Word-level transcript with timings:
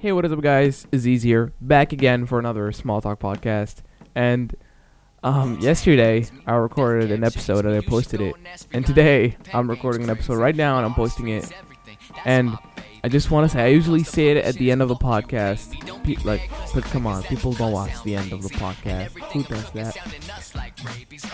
Hey, 0.00 0.12
what 0.12 0.24
is 0.24 0.32
up, 0.32 0.40
guys? 0.40 0.86
Aziz 0.94 1.22
here, 1.22 1.52
back 1.60 1.92
again 1.92 2.24
for 2.24 2.38
another 2.38 2.72
Small 2.72 3.02
Talk 3.02 3.20
podcast. 3.20 3.82
And 4.14 4.56
um, 5.22 5.58
yesterday 5.60 6.24
I 6.46 6.54
recorded 6.54 7.12
an 7.12 7.22
episode 7.22 7.66
and 7.66 7.74
I 7.74 7.82
posted 7.82 8.22
it, 8.22 8.34
and 8.72 8.86
today 8.86 9.36
I'm 9.52 9.68
recording 9.68 10.04
an 10.04 10.08
episode 10.08 10.36
right 10.36 10.56
now 10.56 10.78
and 10.78 10.86
I'm 10.86 10.94
posting 10.94 11.28
it. 11.28 11.52
And 12.24 12.56
I 13.02 13.08
just 13.08 13.30
want 13.30 13.50
to 13.50 13.56
say 13.56 13.64
I 13.64 13.68
usually 13.68 14.04
say 14.04 14.28
it 14.28 14.36
at 14.38 14.54
the 14.56 14.70
end 14.70 14.82
of 14.82 14.88
the 14.88 14.96
podcast. 14.96 15.72
Pe- 16.04 16.22
like, 16.24 16.50
but 16.74 16.84
come 16.84 17.06
on, 17.06 17.22
people 17.24 17.52
don't 17.52 17.72
watch 17.72 18.02
the 18.02 18.14
end 18.16 18.32
of 18.32 18.42
the 18.42 18.50
podcast. 18.50 19.10
Who 19.32 19.42
does 19.44 19.70
that? 19.72 19.96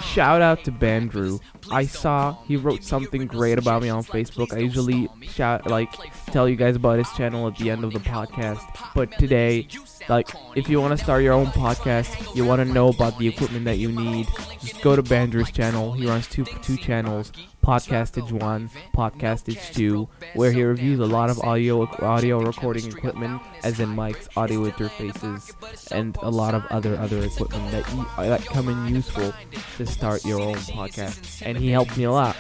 Shout 0.03 0.43
out 0.43 0.65
to 0.65 0.73
Bandrew. 0.73 1.41
I 1.71 1.87
saw 1.87 2.37
he 2.45 2.57
wrote 2.57 2.85
something 2.85 3.27
great 3.27 3.59
about 3.59 3.83
me 3.83 3.89
on 3.89 4.03
Facebook. 4.05 4.53
I 4.53 4.59
usually 4.59 5.09
shout 5.23 5.67
like 5.67 5.93
tell 6.27 6.49
you 6.49 6.57
guys 6.57 6.77
about 6.77 6.99
his 6.99 7.11
channel 7.13 7.47
at 7.49 7.57
the 7.59 7.71
end 7.71 7.85
of 7.85 7.93
the 7.93 8.01
podcast. 8.01 8.63
But 8.95 9.13
today, 9.19 9.69
like 10.09 10.29
if 10.55 10.69
you 10.69 10.81
want 10.81 10.97
to 10.97 11.03
start 11.03 11.23
your 11.23 11.33
own 11.33 11.47
podcast, 11.47 12.35
you 12.37 12.45
want 12.45 12.61
to 12.61 12.73
know 12.73 12.89
about 12.89 13.19
the 13.19 13.27
equipment 13.29 13.65
that 13.65 13.79
you 13.79 13.91
need, 13.91 14.29
just 14.61 14.81
go 14.83 14.95
to 14.97 15.03
Bandrew's 15.03 15.51
channel. 15.51 15.93
He 15.93 16.07
runs 16.07 16.29
two 16.29 16.45
two 16.63 16.77
channels. 16.77 17.33
Podcastage 17.67 18.31
One, 18.31 18.71
Podcastage 18.95 19.75
Two, 19.75 20.09
where 20.35 20.53
he 20.53 20.63
reviews 20.63 21.01
a 21.01 21.05
lot 21.05 21.31
of 21.31 21.41
audio 21.41 21.83
audio 21.99 22.39
recording 22.39 22.87
equipment, 22.87 23.43
as 23.65 23.81
in 23.81 23.89
mics, 23.89 24.29
audio 24.37 24.71
interfaces, 24.71 25.53
and 25.91 26.17
a 26.23 26.31
lot 26.31 26.55
of 26.55 26.65
other 26.67 26.97
other 26.97 27.25
equipment 27.25 27.69
that 27.73 27.93
you, 27.93 28.07
that 28.19 28.47
come 28.47 28.69
in 28.69 28.95
useful 28.95 29.35
to 29.79 29.85
start 29.85 30.25
your 30.25 30.41
own 30.41 30.55
podcast. 30.55 31.43
And 31.45 31.59
he 31.59 31.71
helped 31.71 31.97
me 31.97 32.05
a 32.05 32.13
lot. 32.13 32.37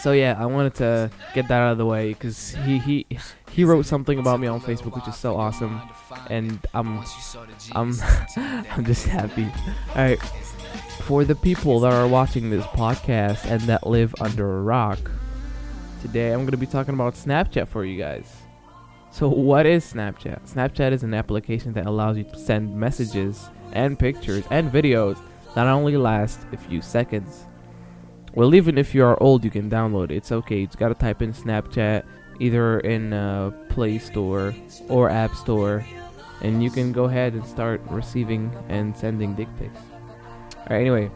So 0.00 0.12
yeah, 0.12 0.34
I 0.38 0.46
wanted 0.46 0.74
to 0.76 1.10
get 1.34 1.48
that 1.48 1.60
out 1.60 1.72
of 1.72 1.78
the 1.78 1.84
way 1.84 2.14
because 2.14 2.54
he 2.64 2.78
he 2.78 3.06
he 3.50 3.64
wrote 3.64 3.84
something 3.84 4.18
about 4.18 4.40
me 4.40 4.46
on 4.46 4.62
Facebook, 4.62 4.96
which 4.96 5.08
is 5.08 5.16
so 5.16 5.36
awesome, 5.36 5.78
and 6.30 6.58
I'm 6.72 7.04
I'm 7.72 7.92
I'm 8.36 8.84
just 8.86 9.04
happy. 9.08 9.44
All 9.94 10.08
right 10.08 10.53
for 11.04 11.22
the 11.22 11.34
people 11.34 11.80
that 11.80 11.92
are 11.92 12.08
watching 12.08 12.48
this 12.48 12.64
podcast 12.68 13.44
and 13.44 13.60
that 13.62 13.86
live 13.86 14.14
under 14.22 14.58
a 14.58 14.62
rock, 14.62 14.98
today 16.00 16.32
I'm 16.32 16.40
going 16.40 16.52
to 16.52 16.56
be 16.56 16.66
talking 16.66 16.94
about 16.94 17.12
Snapchat 17.12 17.68
for 17.68 17.84
you 17.84 17.98
guys. 17.98 18.34
So, 19.10 19.28
what 19.28 19.66
is 19.66 19.92
Snapchat? 19.92 20.50
Snapchat 20.50 20.92
is 20.92 21.02
an 21.02 21.12
application 21.12 21.74
that 21.74 21.84
allows 21.84 22.16
you 22.16 22.24
to 22.24 22.38
send 22.38 22.74
messages 22.74 23.50
and 23.72 23.98
pictures 23.98 24.44
and 24.50 24.72
videos 24.72 25.20
that 25.54 25.66
only 25.66 25.98
last 25.98 26.40
a 26.52 26.56
few 26.56 26.80
seconds. 26.80 27.44
Well, 28.32 28.54
even 28.54 28.78
if 28.78 28.94
you 28.94 29.04
are 29.04 29.22
old, 29.22 29.44
you 29.44 29.50
can 29.50 29.68
download 29.68 30.04
it. 30.04 30.16
It's 30.16 30.32
okay. 30.32 30.60
You 30.60 30.66
just 30.66 30.78
got 30.78 30.88
to 30.88 30.94
type 30.94 31.20
in 31.20 31.34
Snapchat 31.34 32.04
either 32.40 32.80
in 32.80 33.12
uh, 33.12 33.50
Play 33.68 33.98
Store 33.98 34.54
or 34.88 35.10
App 35.10 35.34
Store, 35.34 35.84
and 36.40 36.64
you 36.64 36.70
can 36.70 36.92
go 36.92 37.04
ahead 37.04 37.34
and 37.34 37.44
start 37.46 37.82
receiving 37.90 38.50
and 38.70 38.96
sending 38.96 39.34
dick 39.34 39.48
pics. 39.58 39.78
Anyway. 40.70 41.10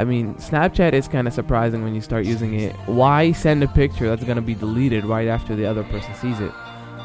I 0.00 0.04
mean, 0.04 0.34
Snapchat 0.34 0.92
is 0.92 1.08
kind 1.08 1.26
of 1.26 1.34
surprising 1.34 1.82
when 1.82 1.94
you 1.94 2.00
start 2.00 2.24
using 2.24 2.54
it. 2.54 2.74
Why 2.86 3.32
send 3.32 3.64
a 3.64 3.68
picture 3.68 4.08
that's 4.08 4.22
going 4.22 4.36
to 4.36 4.42
be 4.42 4.54
deleted 4.54 5.04
right 5.04 5.26
after 5.26 5.56
the 5.56 5.66
other 5.66 5.82
person 5.84 6.14
sees 6.14 6.38
it? 6.38 6.52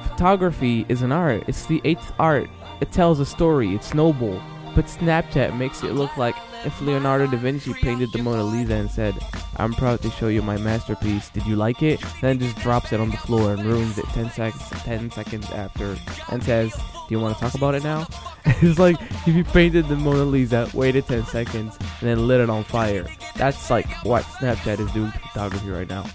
Photography 0.10 0.86
is 0.90 1.02
an 1.02 1.12
art. 1.12 1.44
It's 1.48 1.66
the 1.66 1.82
eighth 1.86 2.14
art. 2.20 2.50
It 2.82 2.92
tells 2.92 3.20
a 3.20 3.26
story. 3.26 3.74
It's 3.74 3.96
noble. 3.96 4.40
But 4.76 4.86
Snapchat 4.86 5.58
makes 5.58 5.84
it 5.84 5.94
look 5.94 6.18
like 6.18 6.36
if 6.66 6.80
Leonardo 6.82 7.28
da 7.28 7.38
Vinci 7.38 7.74
painted 7.74 8.12
the 8.12 8.22
Mona 8.22 8.44
Lisa 8.44 8.74
and 8.74 8.90
said, 8.90 9.16
I'm 9.58 9.74
proud 9.74 10.02
to 10.02 10.10
show 10.12 10.30
you 10.30 10.42
my 10.42 10.58
masterpiece, 10.58 11.30
did 11.30 11.46
you 11.46 11.56
like 11.56 11.84
it? 11.84 12.04
Then 12.22 12.40
just 12.40 12.58
drops 12.58 12.92
it 12.92 13.00
on 13.00 13.10
the 13.10 13.18
floor 13.18 13.54
and 13.54 13.64
ruins 13.64 13.98
it 13.98 14.06
10 14.06 14.32
seconds, 14.32 14.70
10 14.70 15.12
seconds 15.12 15.50
after 15.52 15.96
and 16.30 16.44
says, 16.44 16.74
You 17.14 17.20
want 17.20 17.38
to 17.38 17.40
talk 17.40 17.54
about 17.54 17.76
it 17.76 17.84
now? 17.84 18.08
it's 18.46 18.80
like 18.80 19.00
if 19.00 19.28
you 19.28 19.44
painted 19.44 19.88
the 19.88 19.96
Mona 19.96 20.24
Lisa, 20.24 20.68
waited 20.74 21.06
10 21.06 21.28
seconds, 21.28 21.78
and 21.80 22.10
then 22.10 22.28
lit 22.28 22.42
it 22.42 22.50
on 22.50 22.64
fire. 22.64 23.06
That's 23.36 23.70
like 23.70 23.86
what 24.04 24.24
Snapchat 24.24 24.80
is 24.80 24.92
doing 24.94 25.12
to 25.12 25.20
photography 25.20 25.70
right 25.70 25.88
now. 25.88 26.06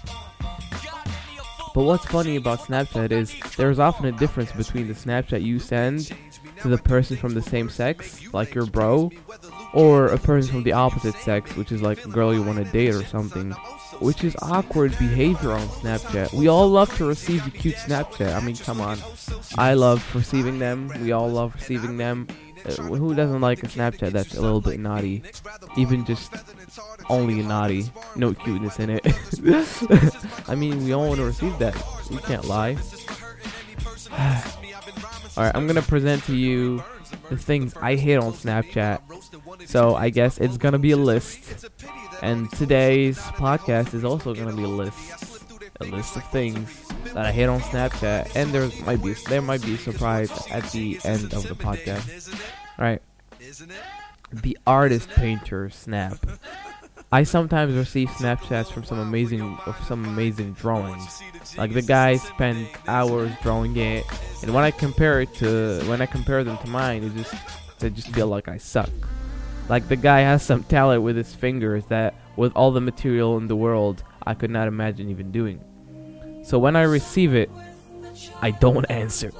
But 1.73 1.83
what's 1.83 2.03
funny 2.03 2.35
about 2.35 2.59
Snapchat 2.59 3.13
is 3.13 3.33
there's 3.55 3.79
often 3.79 4.07
a 4.07 4.11
difference 4.11 4.51
between 4.51 4.89
the 4.89 4.93
Snapchat 4.93 5.41
you 5.41 5.57
send 5.57 6.11
to 6.61 6.67
the 6.67 6.77
person 6.77 7.15
from 7.15 7.33
the 7.33 7.41
same 7.41 7.69
sex, 7.69 8.33
like 8.33 8.53
your 8.53 8.65
bro, 8.65 9.09
or 9.73 10.07
a 10.07 10.17
person 10.17 10.51
from 10.51 10.63
the 10.63 10.73
opposite 10.73 11.15
sex, 11.15 11.55
which 11.55 11.71
is 11.71 11.81
like 11.81 12.03
a 12.03 12.07
girl 12.07 12.33
you 12.33 12.41
want 12.41 12.57
to 12.57 12.71
date 12.71 12.93
or 12.95 13.03
something, 13.05 13.51
which 13.99 14.23
is 14.23 14.35
awkward 14.41 14.91
behavior 14.97 15.51
on 15.51 15.67
Snapchat. 15.67 16.33
We 16.33 16.47
all 16.47 16.67
love 16.67 16.95
to 16.97 17.05
receive 17.05 17.45
a 17.45 17.51
cute 17.51 17.75
Snapchat. 17.75 18.35
I 18.35 18.39
mean, 18.41 18.55
come 18.57 18.81
on. 18.81 18.97
I 19.57 19.73
love 19.73 20.03
receiving 20.15 20.59
them. 20.59 20.91
We 21.01 21.11
all 21.11 21.29
love 21.29 21.53
receiving 21.55 21.97
them. 21.97 22.27
Uh, 22.65 22.71
who 22.73 23.15
doesn't 23.15 23.39
like 23.39 23.63
a 23.63 23.67
Snapchat 23.67 24.11
that's 24.11 24.35
a 24.35 24.41
little 24.41 24.59
bit 24.59 24.79
naughty? 24.79 25.23
Even 25.77 26.03
just 26.03 26.33
only 27.09 27.41
naughty, 27.41 27.89
no 28.15 28.33
cuteness 28.33 28.79
in 28.79 28.89
it. 28.89 29.05
I 30.49 30.55
mean, 30.55 30.83
we 30.83 30.91
all 30.93 31.07
want 31.07 31.19
to 31.19 31.25
receive 31.25 31.57
that. 31.59 31.75
We 32.09 32.17
can't 32.17 32.45
lie. 32.45 32.77
Alright, 35.39 35.55
I'm 35.55 35.67
gonna 35.67 35.81
present 35.81 36.21
to 36.25 36.35
you 36.35 36.83
the 37.29 37.37
things 37.37 37.73
I 37.81 37.95
hate 37.95 38.17
on 38.17 38.33
Snapchat. 38.33 38.99
So 39.69 39.95
I 39.95 40.09
guess 40.09 40.37
it's 40.37 40.57
gonna 40.57 40.79
be 40.79 40.91
a 40.91 40.97
list. 40.97 41.65
And 42.21 42.51
today's 42.51 43.17
podcast 43.17 43.93
is 43.93 44.03
also 44.03 44.35
gonna 44.35 44.53
be 44.53 44.63
a 44.63 44.67
list. 44.67 45.41
A 45.79 45.85
list 45.85 46.17
of 46.17 46.25
things 46.25 46.85
that 47.13 47.25
I 47.25 47.31
hate 47.31 47.45
on 47.45 47.61
Snapchat. 47.61 48.35
And 48.35 48.51
there 48.51 48.69
might 48.85 49.01
be 49.01 49.13
there 49.29 49.41
might 49.41 49.61
be 49.61 49.75
a 49.75 49.77
surprise 49.77 50.29
at 50.51 50.69
the 50.71 50.99
end 51.05 51.31
of 51.31 51.47
the 51.47 51.55
podcast. 51.55 52.37
Right. 52.77 53.01
The 54.33 54.57
artist 54.67 55.07
painter 55.11 55.69
snap. 55.69 56.17
I 57.11 57.23
sometimes 57.23 57.75
receive 57.75 58.07
Snapchats 58.09 58.71
from 58.71 58.83
some 58.83 58.99
amazing 58.99 59.57
of 59.65 59.75
some 59.87 60.05
amazing 60.05 60.53
drawings. 60.53 61.23
Like 61.57 61.73
the 61.73 61.81
guy 61.81 62.17
spent 62.17 62.67
hours 62.87 63.31
drawing 63.41 63.75
it, 63.77 64.05
and 64.43 64.53
when 64.53 64.63
I 64.63 64.69
compare 64.69 65.21
it 65.21 65.33
to 65.35 65.81
when 65.87 66.01
I 66.03 66.05
compare 66.05 66.43
them 66.43 66.57
to 66.59 66.67
mine, 66.67 67.03
it 67.03 67.15
just 67.15 67.33
I 67.81 67.89
just 67.89 68.09
feel 68.09 68.27
like 68.27 68.47
I 68.47 68.57
suck. 68.57 68.91
Like 69.69 69.87
the 69.87 69.95
guy 69.95 70.19
has 70.21 70.43
some 70.43 70.63
talent 70.63 71.01
with 71.01 71.15
his 71.15 71.33
fingers 71.33 71.85
that, 71.85 72.13
with 72.35 72.51
all 72.55 72.71
the 72.71 72.81
material 72.81 73.37
in 73.37 73.47
the 73.47 73.55
world, 73.55 74.03
I 74.25 74.35
could 74.35 74.51
not 74.51 74.67
imagine 74.67 75.09
even 75.09 75.31
doing. 75.31 75.61
So 76.43 76.59
when 76.59 76.75
I 76.75 76.83
receive 76.83 77.33
it, 77.33 77.49
I 78.41 78.51
don't 78.51 78.85
answer. 78.91 79.31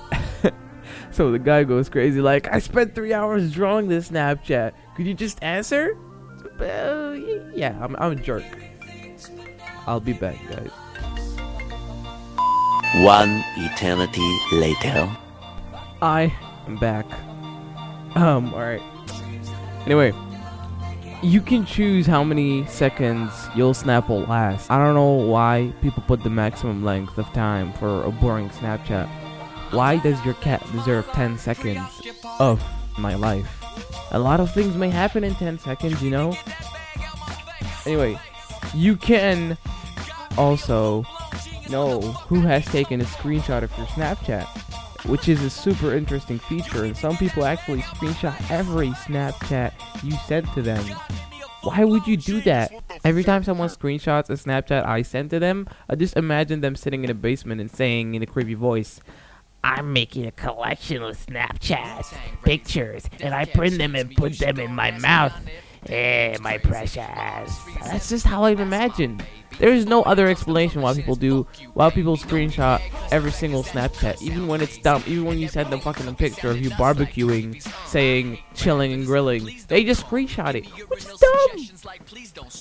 so 1.12 1.32
the 1.32 1.40
guy 1.40 1.64
goes 1.66 1.88
crazy, 1.88 2.20
like 2.20 2.52
I 2.52 2.60
spent 2.60 2.96
three 2.96 3.14
hours 3.14 3.52
drawing 3.52 3.90
this 3.90 4.10
Snapchat. 4.10 4.74
Could 4.96 5.06
you 5.06 5.14
just 5.14 5.44
answer? 5.44 5.96
Uh, 6.60 7.12
yeah, 7.54 7.78
I'm, 7.82 7.96
I'm 7.98 8.12
a 8.14 8.16
jerk. 8.16 8.44
I'll 9.88 10.00
be 10.00 10.14
back, 10.14 10.38
guys. 10.50 10.72
One 13.04 13.44
eternity 13.58 14.38
later. 14.52 15.10
I 16.02 16.34
am 16.68 16.78
back. 16.78 17.06
Um, 18.16 18.54
alright. 18.54 18.82
Anyway, 19.86 20.14
you 21.22 21.42
can 21.42 21.66
choose 21.66 22.08
how 22.08 22.24
many 22.24 22.66
seconds 22.68 23.32
your 23.56 23.76
snap 23.76 24.10
will 24.10 24.22
last. 24.22 24.72
I 24.72 24.78
don't 24.78 24.96
know 24.96 25.12
why 25.12 25.74
people 25.82 26.04
put 26.08 26.24
the 26.24 26.30
maximum 26.30 26.84
length 26.84 27.18
of 27.18 27.26
time 27.34 27.74
for 27.74 28.04
a 28.04 28.12
boring 28.12 28.50
Snapchat. 28.50 29.08
Why 29.72 29.98
does 29.98 30.24
your 30.24 30.36
cat 30.36 30.66
deserve 30.72 31.06
10 31.08 31.38
seconds 31.38 32.02
of 32.40 32.64
my 32.98 33.16
life? 33.16 33.59
A 34.12 34.20
lot 34.20 34.40
of 34.40 34.52
things 34.54 34.76
may 34.76 34.90
happen 34.90 35.24
in 35.24 35.36
10 35.36 35.60
seconds, 35.60 36.02
you 36.02 36.10
know? 36.10 36.36
Anyway, 37.86 38.20
you 38.74 38.96
can 38.96 39.58
also 40.38 41.06
know 41.70 42.00
who 42.02 42.42
has 42.42 42.66
taken 42.66 43.02
a 43.02 43.06
screenshot 43.06 43.64
of 43.64 43.78
your 43.78 43.88
Snapchat, 43.88 44.46
which 45.06 45.30
is 45.30 45.44
a 45.44 45.50
super 45.50 45.94
interesting 45.94 46.40
feature, 46.40 46.86
and 46.86 46.98
some 46.98 47.18
people 47.18 47.46
actually 47.46 47.82
screenshot 47.82 48.36
every 48.50 48.90
Snapchat 48.90 49.74
you 50.04 50.12
sent 50.28 50.52
to 50.54 50.62
them. 50.62 50.84
Why 51.62 51.84
would 51.84 52.08
you 52.08 52.18
do 52.18 52.42
that? 52.42 52.72
Every 53.04 53.24
time 53.24 53.44
someone 53.44 53.70
screenshots 53.70 54.30
a 54.30 54.34
Snapchat 54.34 54.86
I 54.86 55.02
sent 55.02 55.30
to 55.32 55.40
them, 55.40 55.68
I 55.90 55.96
just 55.96 56.16
imagine 56.16 56.62
them 56.62 56.76
sitting 56.76 57.04
in 57.04 57.10
a 57.10 57.14
basement 57.14 57.60
and 57.60 57.70
saying 57.70 58.16
in 58.16 58.24
a 58.24 58.26
creepy 58.26 58.54
voice, 58.54 59.02
I'm 59.70 59.94
making 59.94 60.26
a 60.26 60.32
collection 60.32 61.04
of 61.04 61.16
Snapchats, 61.16 62.12
pictures, 62.44 63.08
and 63.22 63.36
I 63.36 63.46
print 63.46 63.78
them 63.78 63.94
and 63.96 64.16
put 64.16 64.40
them 64.40 64.60
in 64.60 64.74
my 64.74 64.90
mouth. 64.90 65.32
"Hey, 65.86 66.38
my 66.42 66.58
precious." 66.58 67.58
That's 67.84 68.10
just 68.10 68.26
how 68.26 68.44
I've 68.44 68.60
imagined. 68.60 69.24
There 69.60 69.74
is 69.74 69.86
no 69.86 70.04
other 70.04 70.28
explanation 70.28 70.82
why 70.82 70.94
people 70.94 71.16
do 71.16 71.46
why 71.74 71.90
people 71.90 72.16
screenshot 72.16 72.82
every 73.12 73.32
single 73.32 73.64
Snapchat, 73.64 74.22
even 74.22 74.48
when 74.48 74.62
it's 74.62 74.78
dumb. 74.78 75.04
Even 75.06 75.26
when 75.26 75.38
you 75.38 75.50
send 75.50 75.70
them 75.70 75.82
fucking 75.82 76.08
a 76.08 76.14
picture 76.14 76.50
of 76.50 76.62
you 76.62 76.70
barbecuing, 76.72 77.62
saying 77.86 78.40
chilling 78.54 78.94
and 78.94 79.06
grilling, 79.06 79.50
they 79.68 79.84
just 79.84 80.06
screenshot 80.06 80.56
it, 80.56 80.66
which 80.90 81.06
is 81.06 81.20
dumb. 81.20 81.68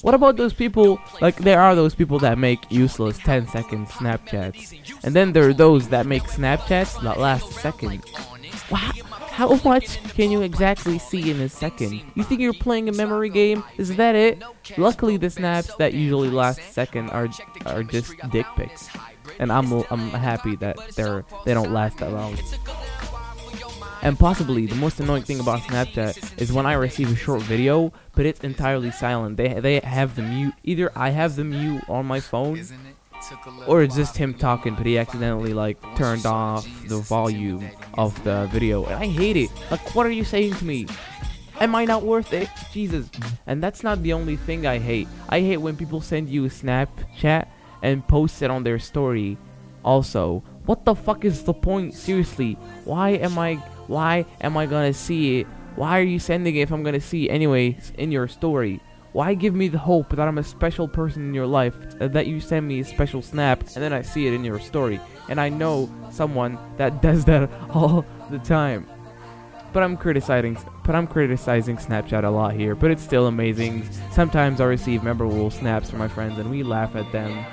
What 0.02 0.14
about 0.14 0.36
those 0.36 0.52
people? 0.52 0.98
Like 1.20 1.36
there 1.36 1.60
are 1.60 1.76
those 1.76 1.94
people 1.94 2.18
that 2.20 2.36
make 2.36 2.60
useless 2.70 3.18
10 3.18 3.46
second 3.48 3.86
Snapchats, 3.86 4.74
and 5.04 5.14
then 5.14 5.32
there 5.32 5.48
are 5.48 5.54
those 5.54 5.88
that 5.88 6.06
make 6.06 6.24
Snapchats 6.24 7.00
that 7.02 7.20
last 7.20 7.48
a 7.48 7.54
second. 7.54 8.02
Wow. 8.70 8.90
How 9.38 9.54
much 9.64 10.02
can 10.14 10.32
you 10.32 10.42
exactly 10.42 10.98
see 10.98 11.30
in 11.30 11.40
a 11.40 11.48
second? 11.48 12.02
You 12.16 12.24
think 12.24 12.40
you're 12.40 12.52
playing 12.52 12.88
a 12.88 12.92
memory 12.92 13.28
game? 13.28 13.62
Is 13.76 13.94
that 13.94 14.16
it? 14.16 14.42
Luckily, 14.76 15.16
the 15.16 15.30
snaps 15.30 15.72
that 15.76 15.94
usually 15.94 16.28
last 16.28 16.58
a 16.58 16.62
second 16.72 17.10
are 17.10 17.28
are 17.64 17.84
just 17.84 18.16
dick 18.32 18.46
pics, 18.56 18.88
and 19.38 19.52
I'm 19.52 19.72
I'm 19.92 20.10
happy 20.10 20.56
that 20.56 20.76
they're 20.96 21.24
they 21.44 21.54
don't 21.54 21.70
last 21.70 21.98
that 21.98 22.10
long. 22.10 22.36
And 24.02 24.18
possibly 24.18 24.66
the 24.66 24.74
most 24.74 24.98
annoying 24.98 25.22
thing 25.22 25.38
about 25.38 25.60
Snapchat 25.60 26.40
is 26.42 26.52
when 26.52 26.66
I 26.66 26.72
receive 26.72 27.12
a 27.12 27.16
short 27.16 27.42
video, 27.42 27.92
but 28.16 28.26
it's 28.26 28.40
entirely 28.40 28.90
silent. 28.90 29.36
They 29.36 29.60
they 29.60 29.78
have 29.78 30.16
the 30.16 30.22
mute. 30.22 30.54
Either 30.64 30.90
I 30.96 31.10
have 31.10 31.36
the 31.36 31.44
mute 31.44 31.84
on 31.88 32.06
my 32.06 32.18
phone, 32.18 32.64
or 33.66 33.82
it's 33.82 33.96
just 33.96 34.16
him 34.16 34.34
talking, 34.34 34.74
but 34.74 34.86
he 34.86 34.98
accidentally 34.98 35.52
like 35.54 35.78
turned 35.96 36.26
off 36.26 36.66
the 36.86 36.98
volume 36.98 37.68
of 37.94 38.22
the 38.24 38.48
video, 38.52 38.84
and 38.84 38.94
I 38.94 39.06
hate 39.06 39.36
it. 39.36 39.50
Like, 39.70 39.94
what 39.94 40.06
are 40.06 40.10
you 40.10 40.24
saying 40.24 40.54
to 40.54 40.64
me? 40.64 40.86
Am 41.60 41.74
I 41.74 41.84
not 41.84 42.04
worth 42.04 42.32
it? 42.32 42.48
Jesus. 42.72 43.10
And 43.46 43.62
that's 43.62 43.82
not 43.82 44.02
the 44.02 44.12
only 44.12 44.36
thing 44.36 44.66
I 44.66 44.78
hate. 44.78 45.08
I 45.28 45.40
hate 45.40 45.56
when 45.56 45.76
people 45.76 46.00
send 46.00 46.28
you 46.28 46.44
a 46.44 46.48
Snapchat 46.48 47.48
and 47.82 48.06
post 48.06 48.42
it 48.42 48.50
on 48.50 48.62
their 48.62 48.78
story. 48.78 49.36
Also, 49.84 50.44
what 50.66 50.84
the 50.84 50.94
fuck 50.94 51.24
is 51.24 51.42
the 51.42 51.54
point? 51.54 51.94
Seriously, 51.94 52.54
why 52.84 53.10
am 53.10 53.38
I? 53.38 53.56
Why 53.86 54.26
am 54.40 54.56
I 54.56 54.66
gonna 54.66 54.92
see 54.92 55.40
it? 55.40 55.46
Why 55.76 55.98
are 55.98 56.02
you 56.02 56.18
sending 56.18 56.56
it 56.56 56.60
if 56.60 56.70
I'm 56.70 56.82
gonna 56.82 57.00
see 57.00 57.28
it 57.28 57.32
anyways 57.32 57.92
in 57.96 58.12
your 58.12 58.28
story? 58.28 58.80
Why 59.12 59.34
give 59.34 59.54
me 59.54 59.68
the 59.68 59.78
hope 59.78 60.10
that 60.10 60.20
I'm 60.20 60.38
a 60.38 60.44
special 60.44 60.86
person 60.86 61.22
in 61.22 61.34
your 61.34 61.46
life, 61.46 61.74
that 61.98 62.26
you 62.26 62.40
send 62.40 62.68
me 62.68 62.80
a 62.80 62.84
special 62.84 63.22
snap, 63.22 63.60
and 63.60 63.82
then 63.82 63.92
I 63.92 64.02
see 64.02 64.26
it 64.26 64.34
in 64.34 64.44
your 64.44 64.60
story, 64.60 65.00
and 65.28 65.40
I 65.40 65.48
know 65.48 65.90
someone 66.10 66.58
that 66.76 67.00
does 67.02 67.24
that 67.24 67.50
all 67.70 68.04
the 68.30 68.38
time. 68.38 68.86
But 69.72 69.82
I'm 69.82 69.96
criticizing, 69.96 70.58
but 70.84 70.94
I'm 70.94 71.06
criticizing 71.06 71.76
Snapchat 71.76 72.24
a 72.24 72.30
lot 72.30 72.54
here. 72.54 72.74
But 72.74 72.90
it's 72.90 73.02
still 73.02 73.26
amazing. 73.26 73.88
Sometimes 74.12 74.60
I 74.60 74.64
receive 74.64 75.02
memorable 75.02 75.50
snaps 75.50 75.90
from 75.90 75.98
my 75.98 76.08
friends, 76.08 76.38
and 76.38 76.50
we 76.50 76.62
laugh 76.62 76.96
at 76.96 77.10
them. 77.12 77.44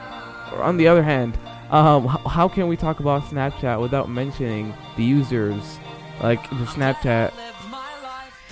Or 0.54 0.64
on 0.64 0.78
the 0.78 0.88
other 0.88 1.04
hand, 1.04 1.38
um, 1.72 2.08
how 2.08 2.48
can 2.48 2.68
we 2.68 2.78
talk 2.78 3.00
about 3.00 3.24
Snapchat 3.24 3.82
without 3.82 4.10
mentioning 4.10 4.74
the 4.96 5.04
users, 5.04 5.80
like 6.22 6.42
the 6.50 6.66
Snapchat 6.66 7.34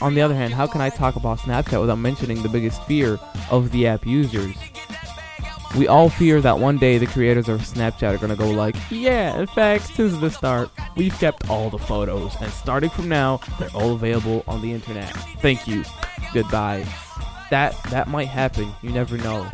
on 0.01 0.16
the 0.16 0.22
other 0.22 0.36
hand, 0.36 0.54
how 0.54 0.68
can 0.68 0.81
I 0.81 0.90
talk 0.90 1.16
about 1.16 1.40
Snapchat 1.40 1.80
without 1.80 1.98
mentioning 1.98 2.42
the 2.42 2.50
biggest 2.50 2.84
fear 2.84 3.19
of 3.50 3.72
the 3.72 3.88
app 3.88 4.06
users? 4.06 4.56
We 5.78 5.88
all 5.88 6.10
fear 6.10 6.40
that 6.42 6.60
one 6.60 6.78
day 6.78 7.00
the 7.00 7.07
creators 7.07 7.50
of 7.50 7.62
Snapchat 7.62 8.13
are 8.13 8.18
gonna 8.18 8.36
go 8.36 8.50
like, 8.51 8.75
yeah, 8.92 9.40
in 9.40 9.48
fact, 9.48 9.95
since 9.95 10.16
the 10.18 10.30
start, 10.30 10.69
we've 10.95 11.18
kept 11.18 11.50
all 11.50 11.69
the 11.69 11.80
photos, 11.80 12.36
and 12.42 12.51
starting 12.51 12.92
from 12.92 13.10
now, 13.10 13.40
they're 13.57 13.69
all 13.74 13.94
available 13.94 14.44
on 14.48 14.62
the 14.62 14.72
internet. 14.72 15.10
Thank 15.42 15.68
you. 15.68 15.84
Goodbye. 16.31 16.86
That 17.50 17.75
that 17.90 18.07
might 18.07 18.28
happen. 18.28 18.72
You 18.84 18.92
never 18.92 19.18
know. 19.18 19.50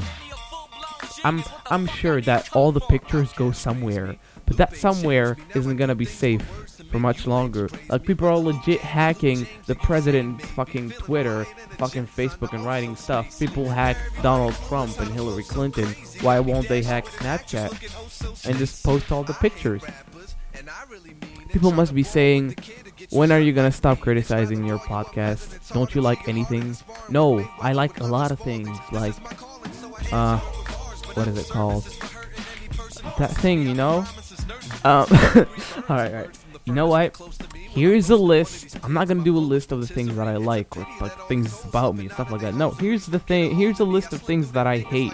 I'm 1.24 1.44
I'm 1.68 1.88
sure 1.88 2.21
that 2.21 2.53
all 2.53 2.71
the 2.71 2.81
pictures 2.81 3.31
go 3.33 3.51
somewhere, 3.51 4.15
but 4.45 4.57
that 4.57 4.75
somewhere 4.75 5.38
isn't 5.56 5.77
gonna 5.77 5.95
be 5.95 6.06
safe 6.06 6.69
for 6.89 7.00
much 7.00 7.27
longer. 7.27 7.69
Like 7.89 8.03
people 8.03 8.27
are 8.27 8.38
legit 8.38 8.81
hacking 8.81 9.47
the 9.65 9.75
president's 9.75 10.45
fucking 10.47 10.91
Twitter, 10.91 11.45
fucking 11.77 12.07
Facebook, 12.07 12.53
and 12.53 12.65
writing 12.65 12.95
stuff. 12.95 13.38
People 13.39 13.69
hack 13.69 13.97
Donald 14.21 14.56
Trump 14.68 15.00
and 15.00 15.09
Hillary 15.12 15.44
Clinton. 15.44 15.88
Why 16.21 16.39
won't 16.39 16.68
they 16.68 16.83
hack 16.83 17.06
Snapchat 17.06 18.47
and 18.47 18.57
just 18.57 18.83
post 18.83 19.12
all 19.12 19.24
the 19.24 19.33
pictures? 19.33 19.83
People 21.50 21.71
must 21.71 21.95
be 21.95 22.03
saying, 22.03 22.56
when 23.12 23.31
are 23.31 23.39
you 23.39 23.53
gonna 23.53 23.71
stop 23.71 24.00
criticizing 24.00 24.65
your 24.65 24.80
podcast? 24.80 25.74
Don't 25.74 25.94
you 25.95 26.01
like 26.01 26.27
anything? 26.27 26.75
No, 27.09 27.47
I 27.59 27.74
like 27.74 28.00
a 28.00 28.06
lot 28.06 28.31
of 28.31 28.39
things. 28.39 28.69
Like, 28.91 29.15
uh, 30.12 30.38
what 31.15 31.27
is 31.27 31.38
it 31.38 31.50
called? 31.50 31.86
That 33.18 33.31
thing, 33.31 33.68
you 33.68 33.74
know? 33.74 34.06
Um, 34.83 35.06
alright, 35.89 36.13
alright. 36.13 36.30
You 36.69 36.75
know 36.75 36.86
what? 36.86 37.19
Here's 37.51 38.12
a 38.12 38.16
list. 38.16 38.77
I'm 38.83 38.94
not 38.94 39.07
gonna 39.07 39.24
do 39.24 39.36
a 39.36 39.39
list 39.39 39.71
of 39.71 39.81
the 39.81 39.88
things 39.88 40.16
that 40.16 40.27
I 40.27 40.36
like, 40.36 40.77
or 40.77 40.86
like 41.01 41.18
things 41.27 41.66
about 41.66 41.95
me, 41.95 42.04
and 42.04 42.12
stuff 42.12 42.30
like 42.30 42.42
that. 42.42 42.54
No, 42.54 42.69
here's 42.69 43.07
the 43.07 43.18
thing. 43.18 43.56
Here's 43.56 43.80
a 43.80 43.83
list 43.83 44.13
of 44.13 44.21
things 44.21 44.51
that 44.51 44.68
I 44.68 44.77
hate. 44.77 45.13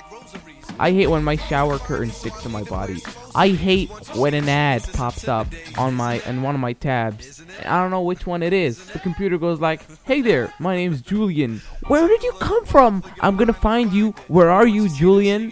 I 0.78 0.92
hate 0.92 1.08
when 1.08 1.24
my 1.24 1.38
shower 1.38 1.80
curtain 1.80 2.12
sticks 2.12 2.42
to 2.44 2.50
my 2.50 2.64
body. 2.64 3.02
I 3.34 3.50
hate 3.50 3.90
when 4.16 4.34
an 4.34 4.50
ad 4.50 4.84
pops 4.94 5.28
up 5.28 5.48
on 5.78 5.94
my 5.94 6.22
on 6.22 6.42
one 6.42 6.56
of 6.56 6.62
my 6.62 6.74
tabs. 6.74 7.44
I 7.66 7.82
don't 7.82 7.92
know 7.92 8.02
which 8.02 8.28
one 8.28 8.44
it 8.44 8.54
is. 8.54 8.86
The 8.88 9.00
computer 9.00 9.38
goes 9.38 9.60
like, 9.60 9.82
"Hey 10.04 10.22
there, 10.22 10.54
my 10.60 10.76
name's 10.76 11.02
Julian. 11.02 11.62
Where 11.88 12.08
did 12.08 12.24
you 12.24 12.34
come 12.40 12.66
from? 12.66 13.04
I'm 13.22 13.38
gonna 13.38 13.54
find 13.54 13.94
you. 13.94 14.12
Where 14.28 14.50
are 14.52 14.68
you, 14.68 14.90
Julian?" 14.90 15.52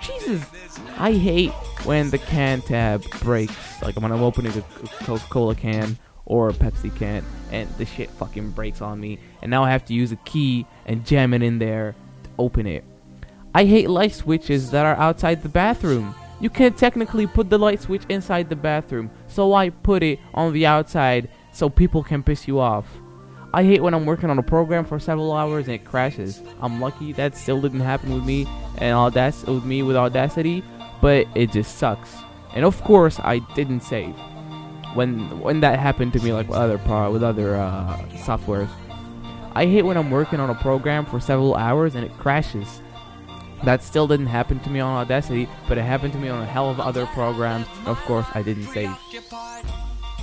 Jesus, 0.00 0.44
I 0.98 1.12
hate 1.12 1.52
when 1.84 2.10
the 2.10 2.18
can 2.18 2.62
tab 2.62 3.02
breaks. 3.20 3.82
Like 3.82 4.00
when 4.00 4.12
I'm 4.12 4.22
opening 4.22 4.52
a 4.56 4.62
Coca-Cola 5.04 5.54
can 5.54 5.98
or 6.24 6.48
a 6.48 6.54
Pepsi 6.54 6.94
can, 6.96 7.22
and 7.52 7.68
the 7.76 7.84
shit 7.84 8.08
fucking 8.10 8.52
breaks 8.52 8.80
on 8.80 8.98
me, 8.98 9.18
and 9.42 9.50
now 9.50 9.62
I 9.62 9.70
have 9.70 9.84
to 9.86 9.94
use 9.94 10.10
a 10.10 10.16
key 10.16 10.66
and 10.86 11.04
jam 11.04 11.34
it 11.34 11.42
in 11.42 11.58
there 11.58 11.94
to 12.22 12.30
open 12.38 12.66
it. 12.66 12.84
I 13.54 13.64
hate 13.64 13.88
light 13.88 14.12
switches 14.12 14.70
that 14.72 14.84
are 14.84 14.96
outside 14.96 15.42
the 15.42 15.48
bathroom. 15.48 16.14
You 16.40 16.50
can't 16.50 16.76
technically 16.76 17.26
put 17.26 17.48
the 17.48 17.58
light 17.58 17.80
switch 17.80 18.02
inside 18.08 18.48
the 18.48 18.56
bathroom, 18.56 19.10
so 19.28 19.54
I 19.54 19.70
put 19.70 20.02
it 20.02 20.18
on 20.34 20.52
the 20.52 20.66
outside 20.66 21.28
so 21.52 21.70
people 21.70 22.02
can 22.02 22.22
piss 22.22 22.48
you 22.48 22.58
off. 22.58 22.86
I 23.54 23.62
hate 23.62 23.80
when 23.80 23.94
I'm 23.94 24.04
working 24.04 24.30
on 24.30 24.38
a 24.40 24.42
program 24.42 24.84
for 24.84 24.98
several 24.98 25.32
hours 25.32 25.66
and 25.66 25.76
it 25.76 25.84
crashes. 25.84 26.42
I'm 26.60 26.80
lucky 26.80 27.12
that 27.12 27.36
still 27.36 27.60
didn't 27.60 27.80
happen 27.80 28.12
with 28.12 28.24
me 28.24 28.46
and 28.78 28.96
Audac- 28.96 29.46
with 29.46 29.64
me 29.64 29.84
with 29.84 29.96
Audacity, 29.96 30.64
but 31.00 31.28
it 31.36 31.52
just 31.52 31.78
sucks. 31.78 32.12
And 32.54 32.64
of 32.64 32.82
course, 32.82 33.20
I 33.20 33.38
didn't 33.54 33.82
save 33.82 34.14
when 34.94 35.40
when 35.40 35.60
that 35.60 35.78
happened 35.78 36.12
to 36.14 36.20
me, 36.20 36.32
like 36.32 36.48
with 36.48 36.58
other 36.58 36.78
pro- 36.78 37.12
with 37.12 37.22
other 37.22 37.54
uh, 37.54 37.96
softwares. 38.26 38.68
I 39.54 39.66
hate 39.66 39.82
when 39.84 39.96
I'm 39.96 40.10
working 40.10 40.40
on 40.40 40.50
a 40.50 40.54
program 40.56 41.06
for 41.06 41.20
several 41.20 41.54
hours 41.54 41.94
and 41.94 42.04
it 42.04 42.12
crashes. 42.18 42.82
That 43.64 43.82
still 43.82 44.06
didn't 44.06 44.26
happen 44.26 44.60
to 44.60 44.70
me 44.70 44.80
on 44.80 44.94
Audacity, 44.96 45.48
but 45.68 45.78
it 45.78 45.82
happened 45.82 46.12
to 46.12 46.18
me 46.18 46.28
on 46.28 46.42
a 46.42 46.46
hell 46.46 46.68
of 46.68 46.80
other 46.80 47.06
programs. 47.06 47.66
Of 47.86 47.98
course, 48.02 48.26
I 48.34 48.42
didn't 48.42 48.66
save. 48.66 48.94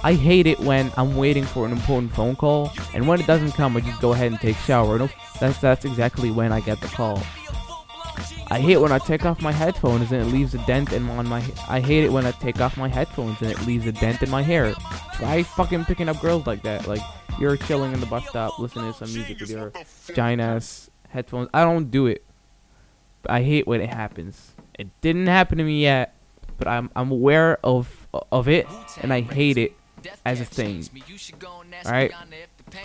I 0.03 0.13
hate 0.13 0.47
it 0.47 0.59
when 0.59 0.91
I'm 0.97 1.15
waiting 1.15 1.43
for 1.43 1.65
an 1.65 1.71
important 1.71 2.12
phone 2.13 2.36
call, 2.36 2.71
and 2.93 3.07
when 3.07 3.19
it 3.19 3.27
doesn't 3.27 3.51
come, 3.51 3.77
I 3.77 3.81
just 3.81 4.01
go 4.01 4.13
ahead 4.13 4.31
and 4.31 4.39
take 4.39 4.57
shower. 4.57 4.98
That's 5.39 5.60
that's 5.60 5.86
exactly 5.86 6.31
when 6.31 6.51
I 6.51 6.60
get 6.60 6.81
the 6.81 6.88
call. 6.88 7.21
I 8.51 8.60
hate 8.60 8.77
when 8.77 8.91
I 8.91 8.98
take 8.98 9.25
off 9.25 9.41
my 9.41 9.51
headphones 9.51 10.12
and 10.12 10.21
it 10.21 10.31
leaves 10.31 10.53
a 10.53 10.57
dent 10.65 10.91
in 10.91 11.10
on 11.10 11.27
my. 11.27 11.43
I 11.69 11.79
hate 11.79 12.03
it 12.03 12.12
when 12.12 12.25
I 12.25 12.31
take 12.31 12.60
off 12.60 12.77
my 12.77 12.89
headphones 12.89 13.41
and 13.41 13.50
it 13.50 13.65
leaves 13.65 13.88
a 13.88 13.91
dent 13.91 14.21
in 14.21 14.29
my 14.29 14.41
hair. 14.41 14.74
Try 15.13 15.43
fucking 15.43 15.86
picking 15.86 16.10
up 16.10 16.19
girls 16.19 16.45
like 16.45 16.62
that. 16.63 16.88
Like 16.88 17.01
you're 17.39 17.55
chilling 17.55 17.93
in 17.93 18.00
the 18.00 18.05
bus 18.07 18.27
stop, 18.27 18.60
listening 18.60 18.91
to 18.91 18.98
some 18.98 19.13
music 19.13 19.39
with 19.39 19.50
your 19.50 19.71
giant 20.13 20.41
ass 20.41 20.89
headphones. 21.10 21.50
I 21.53 21.63
don't 21.63 21.89
do 21.89 22.07
it. 22.07 22.25
I 23.27 23.41
hate 23.43 23.67
when 23.67 23.81
it 23.81 23.89
happens. 23.89 24.53
It 24.77 24.89
didn't 25.01 25.27
happen 25.27 25.57
to 25.57 25.63
me 25.63 25.81
yet, 25.81 26.15
but 26.57 26.67
I'm 26.67 26.89
I'm 26.95 27.11
aware 27.11 27.59
of 27.63 28.07
of 28.31 28.47
it 28.47 28.67
and 29.01 29.13
I 29.13 29.21
hate 29.21 29.57
it 29.57 29.73
as 30.25 30.41
a 30.41 30.45
thing. 30.45 30.83
Alright? 31.85 32.11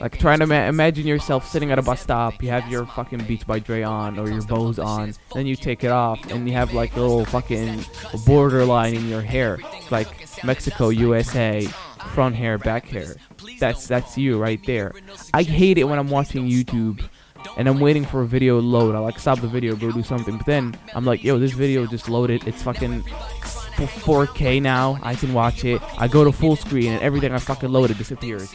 Like 0.01 0.19
trying 0.19 0.41
to 0.41 0.47
ma- 0.47 0.67
imagine 0.67 1.07
yourself 1.07 1.49
sitting 1.49 1.71
at 1.71 1.79
a 1.79 1.83
bus 1.83 2.01
stop, 2.01 2.43
you 2.43 2.49
have 2.49 2.69
your 2.69 2.87
fucking 2.87 3.25
Beats 3.25 3.45
by 3.45 3.61
Dre 3.61 3.83
on 3.83 4.19
or 4.19 4.29
your 4.29 4.43
Bose 4.43 4.79
on, 4.79 5.15
then 5.33 5.47
you 5.47 5.55
take 5.55 5.85
it 5.85 5.91
off 5.93 6.31
and 6.31 6.49
you 6.49 6.55
have 6.55 6.75
like 6.75 6.97
a 6.97 7.01
little 7.01 7.25
fucking 7.25 7.85
borderline 8.27 8.95
in 8.95 9.09
your 9.09 9.21
hair. 9.21 9.59
Like 9.91 10.09
Mexico, 10.45 10.89
USA, 10.89 11.67
front 12.15 12.35
hair, 12.35 12.59
back 12.59 12.87
hair. 12.87 13.15
That's 13.61 13.87
that's 13.87 14.19
you 14.19 14.39
right 14.39 14.61
there. 14.67 14.93
I 15.33 15.43
hate 15.43 15.79
it 15.79 15.85
when 15.85 15.99
I'm 15.99 16.09
watching 16.11 16.49
YouTube 16.49 17.09
and 17.57 17.69
I'm 17.69 17.81
waiting 17.81 18.05
for 18.05 18.23
a 18.23 18.27
video 18.27 18.61
to 18.61 18.67
load. 18.67 18.95
I 18.95 18.99
like 18.99 19.19
stop 19.19 19.41
the 19.41 19.49
video, 19.49 19.77
go 19.77 19.91
do 19.91 20.03
something. 20.03 20.37
But 20.37 20.47
then 20.47 20.77
I'm 20.95 21.05
like, 21.05 21.25
yo, 21.25 21.39
this 21.39 21.53
video 21.53 21.87
just 21.87 22.09
loaded. 22.09 22.47
It's 22.47 22.63
fucking 22.63 23.03
4K 23.03 24.61
now. 24.63 24.99
I 25.03 25.15
can 25.15 25.33
watch 25.33 25.65
it. 25.65 25.81
I 25.99 26.09
go 26.09 26.25
to 26.25 26.33
full 26.33 26.57
screen 26.57 26.93
and 26.93 27.03
everything 27.03 27.33
I 27.33 27.39
fucking 27.39 27.71
loaded 27.71 27.99
disappears. 27.99 28.55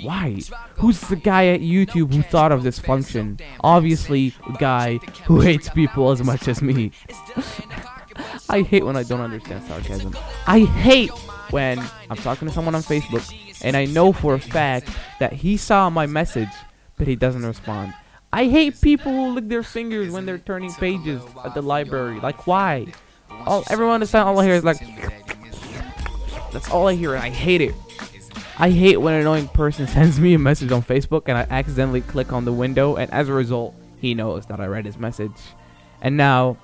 Why? 0.00 0.40
Who's 0.76 1.00
the 1.00 1.16
guy 1.16 1.46
at 1.48 1.60
YouTube 1.60 2.12
who 2.12 2.22
thought 2.22 2.52
of 2.52 2.62
this 2.62 2.78
function? 2.78 3.38
Obviously, 3.60 4.34
a 4.48 4.52
guy 4.58 4.98
who 5.26 5.40
hates 5.40 5.68
people 5.68 6.10
as 6.10 6.22
much 6.22 6.48
as 6.48 6.62
me. 6.62 6.92
I 8.48 8.62
hate 8.62 8.84
when 8.84 8.96
I 8.96 9.02
don't 9.04 9.20
understand 9.20 9.64
sarcasm. 9.64 10.16
I 10.46 10.60
hate 10.60 11.10
when 11.50 11.78
I'm 12.10 12.16
talking 12.16 12.48
to 12.48 12.54
someone 12.54 12.74
on 12.74 12.82
Facebook 12.82 13.32
and 13.62 13.76
I 13.76 13.84
know 13.84 14.12
for 14.12 14.34
a 14.34 14.40
fact 14.40 14.88
that 15.20 15.32
he 15.32 15.56
saw 15.56 15.88
my 15.88 16.06
message, 16.06 16.48
but 16.96 17.06
he 17.06 17.16
doesn't 17.16 17.44
respond. 17.44 17.94
I 18.32 18.46
hate 18.46 18.80
people 18.80 19.12
who 19.12 19.34
lick 19.34 19.48
their 19.48 19.62
fingers 19.62 20.10
when 20.10 20.24
they're 20.24 20.38
turning 20.38 20.72
pages 20.72 21.22
at 21.44 21.54
the 21.54 21.62
library. 21.62 22.18
Like, 22.18 22.46
why? 22.46 22.86
All 23.30 23.64
everyone 23.68 24.02
is 24.02 24.14
all 24.14 24.38
I 24.40 24.44
hear 24.44 24.54
is 24.54 24.64
like. 24.64 24.78
That's 26.52 26.70
all 26.70 26.88
I 26.88 26.94
hear, 26.94 27.14
and 27.14 27.22
I 27.22 27.30
hate 27.30 27.60
it. 27.60 27.74
I 28.58 28.70
hate 28.70 28.98
when 28.98 29.14
an 29.14 29.20
annoying 29.22 29.48
person 29.48 29.86
sends 29.98 30.20
me 30.20 30.34
a 30.34 30.38
message 30.38 30.70
on 30.70 30.82
Facebook 30.82 31.22
and 31.26 31.38
I 31.38 31.46
accidentally 31.50 32.02
click 32.02 32.32
on 32.32 32.44
the 32.44 32.52
window, 32.52 32.96
and 32.96 33.10
as 33.12 33.28
a 33.28 33.32
result, 33.32 33.74
he 33.98 34.14
knows 34.14 34.46
that 34.46 34.60
I 34.60 34.66
read 34.66 34.86
his 34.86 34.98
message. 34.98 35.32
And 36.00 36.16
now 36.16 36.58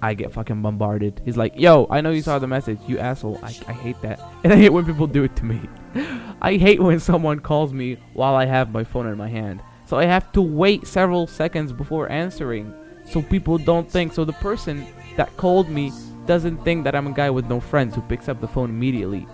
I 0.00 0.14
get 0.14 0.32
fucking 0.32 0.62
bombarded. 0.62 1.20
He's 1.24 1.36
like, 1.36 1.54
yo, 1.56 1.86
I 1.90 2.00
know 2.00 2.10
you 2.10 2.22
saw 2.22 2.38
the 2.38 2.46
message, 2.46 2.78
you 2.86 2.98
asshole. 2.98 3.38
I, 3.42 3.56
I 3.66 3.72
hate 3.72 4.00
that. 4.02 4.20
And 4.44 4.52
I 4.52 4.56
hate 4.56 4.70
when 4.70 4.84
people 4.84 5.06
do 5.06 5.24
it 5.24 5.34
to 5.36 5.44
me. 5.44 5.60
I 6.42 6.56
hate 6.56 6.80
when 6.80 7.00
someone 7.00 7.40
calls 7.40 7.72
me 7.72 7.98
while 8.12 8.34
I 8.34 8.44
have 8.44 8.70
my 8.70 8.84
phone 8.84 9.06
in 9.06 9.16
my 9.16 9.28
hand. 9.28 9.60
So 9.88 9.96
I 9.96 10.04
have 10.04 10.30
to 10.32 10.42
wait 10.42 10.86
several 10.86 11.26
seconds 11.26 11.72
before 11.72 12.12
answering 12.12 12.74
so 13.10 13.22
people 13.22 13.56
don't 13.56 13.90
think. 13.90 14.12
So 14.12 14.22
the 14.26 14.34
person 14.34 14.86
that 15.16 15.34
called 15.38 15.70
me 15.70 15.92
doesn't 16.26 16.62
think 16.62 16.84
that 16.84 16.94
I'm 16.94 17.06
a 17.06 17.12
guy 17.12 17.30
with 17.30 17.46
no 17.46 17.58
friends 17.58 17.94
who 17.94 18.02
picks 18.02 18.28
up 18.28 18.38
the 18.42 18.46
phone 18.46 18.68
immediately. 18.68 19.26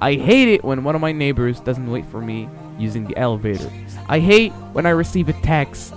I 0.00 0.14
hate 0.14 0.48
it 0.48 0.64
when 0.64 0.82
one 0.82 0.96
of 0.96 1.00
my 1.00 1.12
neighbors 1.12 1.60
doesn't 1.60 1.88
wait 1.88 2.04
for 2.06 2.20
me 2.20 2.48
using 2.76 3.06
the 3.06 3.16
elevator. 3.16 3.70
I 4.08 4.18
hate 4.18 4.50
when 4.72 4.84
I 4.84 4.90
receive 4.90 5.28
a 5.28 5.32
text, 5.44 5.94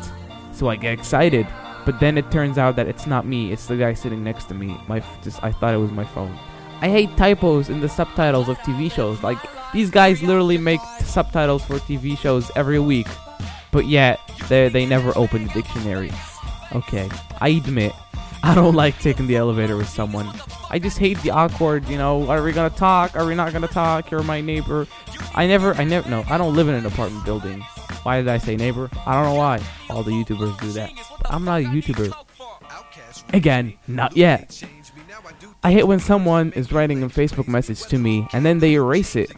so 0.53 0.69
I 0.69 0.75
get 0.75 0.93
excited, 0.93 1.47
but 1.87 1.99
then 1.99 2.19
it 2.19 2.29
turns 2.29 2.59
out 2.59 2.75
that 2.75 2.87
it's 2.87 3.07
not 3.07 3.25
me, 3.25 3.51
it's 3.51 3.65
the 3.65 3.77
guy 3.77 3.95
sitting 3.95 4.23
next 4.23 4.43
to 4.49 4.53
me. 4.53 4.79
My 4.87 5.03
just 5.23 5.43
I 5.43 5.51
thought 5.51 5.73
it 5.73 5.77
was 5.77 5.89
my 5.89 6.05
phone. 6.05 6.37
I 6.81 6.89
hate 6.89 7.17
typos 7.17 7.69
in 7.69 7.81
the 7.81 7.89
subtitles 7.89 8.47
of 8.47 8.59
TV 8.59 8.91
shows. 8.91 9.23
Like 9.23 9.39
these 9.73 9.89
guys 9.89 10.21
literally 10.21 10.59
make 10.59 10.81
subtitles 11.03 11.65
for 11.65 11.79
TV 11.79 12.15
shows 12.15 12.51
every 12.55 12.77
week, 12.77 13.07
but 13.75 13.87
yet 13.87 14.21
they 14.47 14.69
they 14.69 14.85
never 14.85 15.11
open 15.17 15.45
the 15.45 15.53
dictionary. 15.53 16.09
Okay, 16.71 17.09
I 17.41 17.49
admit 17.49 17.91
I 18.41 18.55
don't 18.55 18.73
like 18.83 18.97
taking 18.99 19.27
the 19.27 19.35
elevator 19.35 19.75
with 19.75 19.89
someone. 19.89 20.31
I 20.69 20.79
just 20.79 20.97
hate 20.97 21.21
the 21.23 21.31
awkward, 21.31 21.85
you 21.89 21.97
know, 21.97 22.29
are 22.29 22.41
we 22.41 22.53
gonna 22.53 22.69
talk? 22.69 23.17
Are 23.17 23.25
we 23.25 23.35
not 23.35 23.51
gonna 23.51 23.67
talk? 23.67 24.09
You're 24.09 24.23
my 24.23 24.39
neighbor. 24.39 24.87
I 25.35 25.45
never, 25.45 25.73
I 25.73 25.83
never, 25.83 26.09
no, 26.09 26.23
I 26.29 26.37
don't 26.37 26.55
live 26.55 26.69
in 26.69 26.75
an 26.75 26.85
apartment 26.85 27.25
building. 27.25 27.59
Why 28.03 28.21
did 28.21 28.29
I 28.29 28.37
say 28.37 28.55
neighbor? 28.55 28.89
I 29.05 29.13
don't 29.13 29.33
know 29.33 29.39
why. 29.39 29.61
All 29.89 30.03
the 30.03 30.11
YouTubers 30.11 30.57
do 30.61 30.71
that. 30.71 30.91
But 31.21 31.33
I'm 31.33 31.43
not 31.43 31.59
a 31.59 31.65
YouTuber. 31.65 32.13
Again, 33.33 33.73
not 33.87 34.15
yet. 34.15 34.63
I 35.63 35.73
hate 35.73 35.85
when 35.87 35.99
someone 35.99 36.53
is 36.53 36.71
writing 36.71 37.03
a 37.03 37.09
Facebook 37.09 37.49
message 37.49 37.81
to 37.87 37.97
me 37.97 38.25
and 38.31 38.45
then 38.45 38.59
they 38.59 38.75
erase 38.75 39.17
it. 39.17 39.33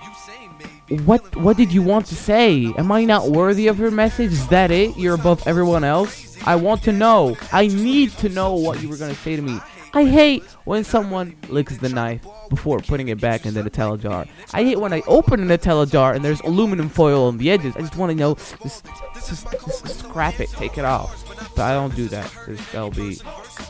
What 0.90 1.36
what 1.36 1.58
did 1.58 1.74
you 1.74 1.82
want 1.82 2.06
to 2.08 2.16
say? 2.16 2.74
Am 2.78 2.92
I 2.92 3.04
not 3.04 3.30
worthy 3.30 3.68
of 3.68 3.78
your 3.78 3.92
message? 3.92 4.32
Is 4.32 4.48
that 4.48 4.72
it? 4.72 4.96
You're 4.98 5.16
above 5.16 5.46
everyone 5.46 5.84
else? 5.84 6.38
I 6.46 6.56
want 6.56 6.84
to 6.84 6.94
know. 6.94 7.36
I 7.52 7.68
need 7.68 8.12
to 8.20 8.30
know 8.30 8.54
what 8.54 8.82
you 8.82 8.88
were 8.88 8.96
gonna 8.96 9.16
say 9.16 9.36
to 9.36 9.42
me. 9.42 9.60
I 9.94 10.06
hate 10.06 10.44
when 10.64 10.84
someone 10.84 11.36
licks 11.50 11.78
the 11.78 11.90
knife 11.90 12.26
before 12.50 12.80
putting 12.80 13.08
it 13.10 13.20
back 13.20 13.46
in 13.46 13.54
the 13.54 13.64
Nutella 13.64 14.00
jar. 14.00 14.26
I 14.54 14.64
hate 14.64 14.80
when 14.80 14.94
I 14.94 15.02
open 15.08 15.50
a 15.50 15.58
Nutella 15.58 15.90
jar 15.90 16.14
and 16.14 16.24
there's 16.24 16.40
aluminum 16.42 16.88
foil 16.88 17.26
on 17.26 17.38
the 17.38 17.50
edges. 17.50 17.76
I 17.76 17.80
just 17.82 17.98
want 17.98 18.12
to 18.12 18.16
know, 18.16 18.36
just, 18.36 18.86
just, 19.16 19.52
just 19.52 20.00
scrap 20.00 20.40
it, 20.40 20.50
take 20.52 20.78
it 20.78 20.86
off. 20.86 21.24
But 21.56 21.64
I 21.64 21.74
don't 21.74 21.96
do 21.96 22.08
that. 22.10 22.32
That'll 22.72 22.92
be 22.92 23.18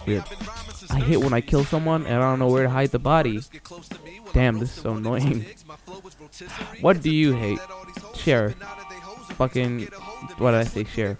weird. 0.06 0.26
I 0.98 1.00
hate 1.00 1.18
when 1.18 1.32
I 1.32 1.42
kill 1.42 1.64
someone 1.64 2.08
and 2.08 2.16
I 2.16 2.28
don't 2.28 2.40
know 2.40 2.48
where 2.48 2.64
to 2.64 2.70
hide 2.72 2.90
the 2.90 2.98
body. 2.98 3.40
Damn, 4.34 4.58
this 4.58 4.76
is 4.76 4.82
so 4.82 4.96
annoying. 4.96 5.46
What 6.82 7.04
do 7.04 7.12
you 7.12 7.34
hate? 7.34 7.60
Share. 8.16 8.56
Fucking. 9.36 9.84
What 10.40 10.52
did 10.52 10.60
I 10.62 10.64
say? 10.64 10.86
Share. 10.86 11.20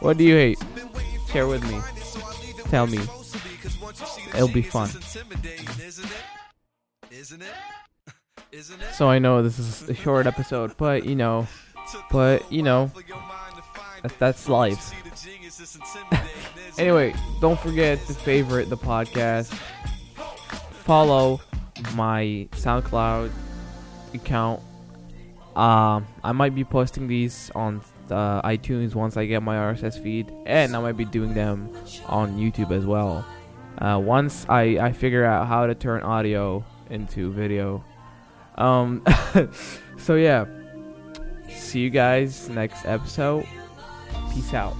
What 0.00 0.18
do 0.18 0.24
you 0.24 0.34
hate? 0.34 0.58
Share 1.32 1.46
with 1.46 1.64
me. 1.64 1.80
Tell 2.68 2.86
me. 2.86 2.98
It'll 4.34 4.46
be 4.46 4.60
fun. 4.60 4.90
So 8.92 9.08
I 9.08 9.18
know 9.18 9.42
this 9.42 9.58
is 9.58 9.88
a 9.88 9.94
short 9.94 10.26
episode, 10.26 10.76
but 10.76 11.06
you 11.06 11.16
know, 11.16 11.46
but 12.10 12.52
you 12.52 12.62
know, 12.62 12.92
that's, 14.04 14.16
that's 14.16 14.48
life. 14.50 14.92
anyway, 16.78 17.14
don't 17.40 17.58
forget 17.58 17.98
to 18.06 18.12
favorite 18.12 18.68
the 18.68 18.76
podcast. 18.76 19.50
Follow 20.84 21.40
my 21.94 22.46
SoundCloud 22.52 23.30
account. 24.12 24.60
Um, 25.56 26.06
I 26.22 26.32
might 26.32 26.54
be 26.54 26.64
posting 26.64 27.08
these 27.08 27.50
on 27.54 27.80
uh, 28.10 28.42
iTunes 28.42 28.94
once 28.94 29.16
I 29.16 29.24
get 29.24 29.42
my 29.42 29.56
RSS 29.56 30.02
feed, 30.02 30.30
and 30.44 30.76
I 30.76 30.80
might 30.80 30.98
be 30.98 31.06
doing 31.06 31.32
them 31.32 31.72
on 32.06 32.36
YouTube 32.36 32.72
as 32.72 32.84
well. 32.84 33.24
Uh, 33.78 33.98
once 34.04 34.44
I, 34.50 34.62
I 34.78 34.92
figure 34.92 35.24
out 35.24 35.46
how 35.46 35.66
to 35.66 35.74
turn 35.74 36.02
audio 36.02 36.62
into 36.90 37.32
video. 37.32 37.82
Um, 38.56 39.02
so 39.96 40.16
yeah. 40.16 40.44
See 41.48 41.80
you 41.80 41.90
guys 41.90 42.50
next 42.50 42.84
episode. 42.84 43.46
Peace 44.34 44.52
out. 44.52 44.74